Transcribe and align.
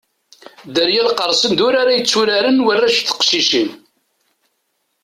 Dderya 0.73 1.01
Iqersen 1.09 1.53
d 1.57 1.59
urar 1.67 1.87
ay 1.89 2.01
tturaren 2.01 2.63
warrac 2.65 2.97
d 3.01 3.05
teqcicin. 3.07 3.69